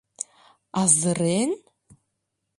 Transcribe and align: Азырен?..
Азырен?.. 0.81 1.49